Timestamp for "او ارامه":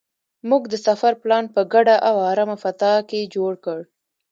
2.09-2.57